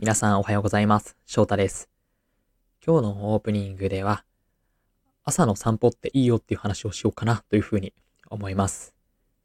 [0.00, 1.16] 皆さんおはようございます。
[1.26, 1.88] 翔太です。
[2.86, 4.24] 今日のオープニングでは、
[5.24, 7.92] 朝の散歩っていいよっていう話をしようかなというふうに
[8.30, 8.94] 思います。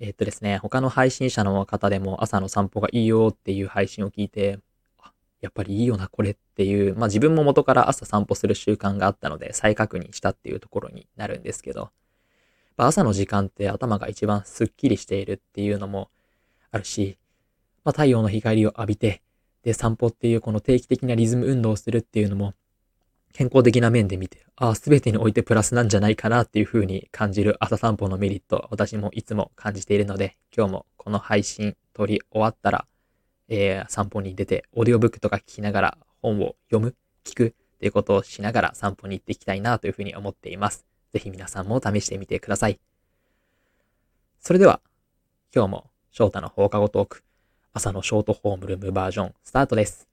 [0.00, 4.58] えーっとですね、他の配信者の方でも朝の散歩がいいよっていう配信を聞いて、
[4.98, 11.90] あやっぱりいいよな、これっていう、まあ自分も元から朝散歩する習慣があったので再確認したっていうところになるんですけど、
[12.76, 16.10] 朝の時間って頭が一番スッキリしているっていうのも
[16.72, 17.18] あるし、
[17.84, 19.22] まあ太陽の光を浴びて、
[19.62, 22.54] で、散歩っていうこの定期的なリズム運動をするっていうのも、
[23.32, 32.86] 健康的な面で見て、ああ、すべてにおいてプラスなんじゃないかなっていう風に感じる朝散歩のメリット、私もいつも感じているので、今日もこの配信撮り終わったら、
[33.48, 40.84] えー散歩に出て、オーディオブックとか聞きながら本を読む、聞くっていうことをしながら散歩に行っていきたいなという風に思っています。
[41.12, 42.80] ぜひ皆さんも試してみてください。
[44.40, 44.80] それでは、
[45.54, 47.24] 今日も翔太の放課後トーク、
[47.72, 50.08] 朝のショートホームルームバージョンスタートです。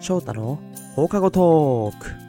[0.00, 0.58] 翔太の
[0.96, 2.21] 放課後トーク。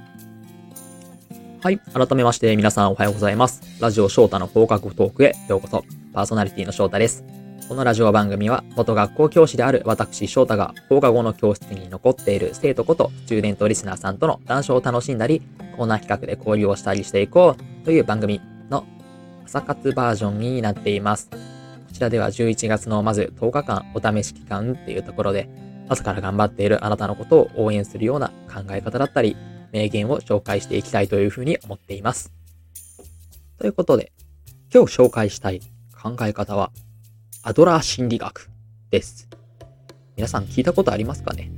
[1.64, 1.80] はい。
[1.94, 3.62] 改めまして皆さんおはようございます。
[3.80, 5.86] ラジオ翔太の放課後トークへようこそ。
[6.12, 7.24] パーソナリティの翔太です。
[7.70, 15.42] このラジオ番組は元学校教師である私翔太が放課後の教室に残っている生徒ことスチューデントリスナーさんとの談笑を楽しんだり、
[15.78, 18.86] コーナー企画で交流をしたりしていこうという番組の
[19.46, 21.30] 朝活バージョンになっています。
[21.30, 21.38] こ
[21.94, 25.48] ちらでは11月のまず10日間お試し期間っていうところで
[25.88, 29.38] 朝から頑張っているあなたのことを応援するような考え方だったり、
[29.74, 32.32] 名言を紹介していきたいというふうに思っています。
[33.58, 34.12] ということで、
[34.74, 35.62] 今日紹介したい
[36.02, 36.72] 考え方は、
[37.42, 38.50] アドラー心理学
[38.92, 39.28] です。
[40.16, 41.52] 皆さん聞いたことありますかね？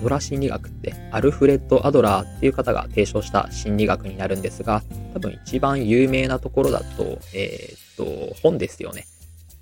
[0.00, 9.06] アドラー心理学って、アルフレッド・アドラーっていう方が提唱した心理学になるんですが、多分一番有名なところだと、えーっと、本ですよね。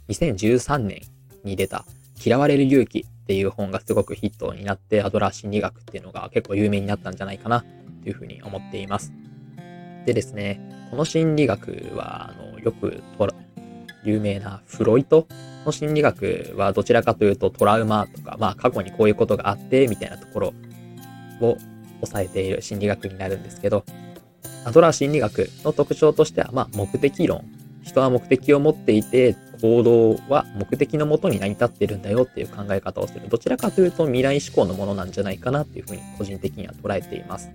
[0.08, 1.02] 2013年
[1.44, 1.84] に出た、
[2.24, 7.62] 嫌われる勇気っていう本がすごくヒットになって、アドラー心理学っていうのが結構有名になったんじゃないかな
[8.02, 9.12] というふうに思っています。
[10.06, 13.02] でですね、この心理学は、あの、よく、
[14.02, 15.26] 有名なフロイト
[15.66, 20.54] の心理学はどちらかというとトラウマとか、まあ過去にこういうことがあって、みたいなところ
[21.40, 21.58] を
[21.96, 23.84] 抑えている心理学になるんですけど、
[24.64, 27.44] アドラー心理学の特徴としては、まあ目的論。
[27.82, 33.28] 人は目的を持っていて、行動は目的のもとに成り立っているんだよっていう考え方をする。
[33.28, 37.50] どちらかというと未来志向のものなんじゃないかなっていうふうに個人的には捉えています。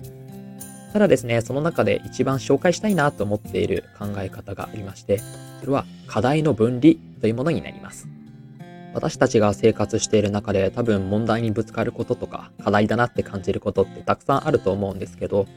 [0.96, 5.18] ただですね、その中で一番紹介したいなと思っている考え方がありまして、
[5.60, 8.08] それは課題の分離というものになります。
[8.94, 15.48] 私たちが生活している中で多分問題にぶつかることとか課題だなって感じることってたくさんあると思うんですけど、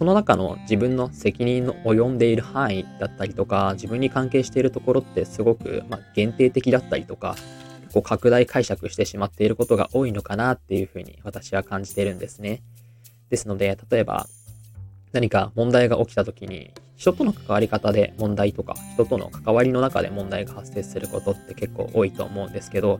[0.00, 7.36] その中の自分の責任の及んでいる範囲だったりとか、自分に関係しているところってすごく、ま、限定的だったりとか、
[7.94, 12.62] こう拡大解釈してしまっていることが多いのかなっていうふうに私は感じているんですね。
[13.30, 14.26] ですので、例えば
[15.12, 22.98] 何か問題が起きた時に、人との関わり方で問題とか、人との関わりの中で問題が発生することって結構多いと思うんですけど、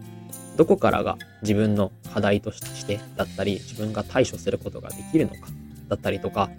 [0.57, 5.49] どこからが自分の課題としてだったり、自分が対処することができるのか
[5.89, 6.51] だったりとか、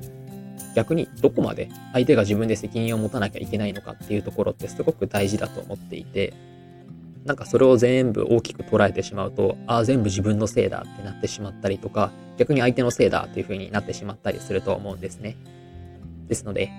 [0.75, 6.33] 逆にどこまで相手が自分で責任を持たなきゃいけないのかっていうところってすごく大事だと思っていて、
[7.25, 15.37] なんかそれを全部大きく捉えてしまうと、ああ、全部自分のせいだってなってしまったりとか、逆に相手のせいだっていう風になってしまったりすると思うんですね。
[16.27, 16.69] ですので、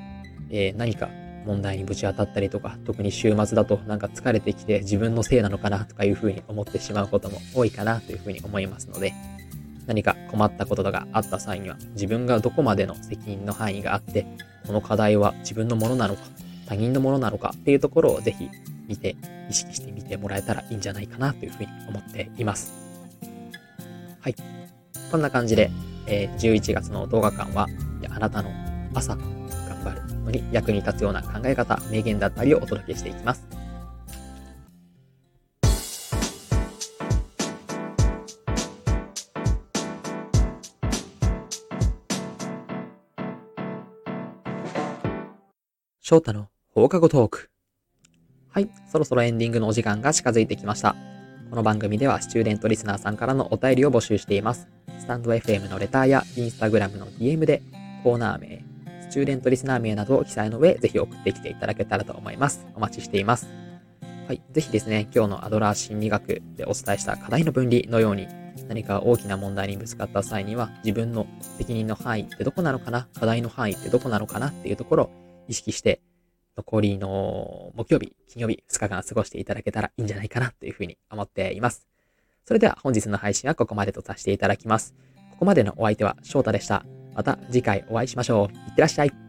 [0.51, 1.09] えー何か
[1.47, 9.13] 問題にぶち当たったりとか、特に週末だとなんか疲れてきて自分のせいなのかなとかいう風に思ってしまうことも多いかなという風に思いますので、
[9.87, 14.27] 何か困ったことがあった際には、自分がどこまでの責任の範囲があって、
[14.67, 16.23] この課題は自分のものなのか、
[16.67, 18.49] 他人のものなのかっていうところをぜひ
[18.89, 19.17] 見て、
[19.51, 22.73] 意識してみてもらえたらいいんじゃないかなというふうに思っています。
[24.21, 24.35] はい。
[25.11, 25.71] こんな感じで、
[26.07, 27.69] えー11月の動画間は、
[28.11, 28.51] あなたの
[28.95, 29.25] 朝頑
[29.85, 33.47] 張るのに役に立つような考え方、名言だったりをお届けしていきます。
[46.01, 47.54] 翔太の放課後トーク。
[48.55, 50.95] はい、そろそろエンディングのお時間が近づいてきました。
[51.51, 54.69] この番組ではスチューデントリスナーさんからのお便りを募集しています。
[55.01, 57.63] スタンド FM のレターやインスタグラムの DM で
[58.05, 58.65] コーナー名、
[59.01, 62.65] スチューデントリスナー名などを記載の上、ぜひ送ってきていただけたらと思います。
[62.77, 63.49] お待ちしています。
[64.29, 64.41] はい。
[64.53, 68.29] ぜひですね、今日のアドラー心理学でお伝えした課題の分離のように、
[68.69, 71.27] 何か大きな問題にぶつかった際には、自分の
[71.59, 73.09] 責任の範囲ってどこなのかな？
[73.19, 74.51] 課題の範囲ってどこなのかな？
[74.51, 75.11] っていうところを
[75.49, 76.01] 意識して、
[76.57, 81.87] 残りの木曜日、金曜日、2日間過ごしていただけたらいいんじゃないかなというふうに思っています。
[82.45, 84.95] それでは本日の配信はここまでとさせていただきます。
[85.33, 86.85] ここまでのお相手は翔太でした。
[87.15, 88.57] また次回お会いしましょう。
[88.57, 89.24] いってらっしゃい。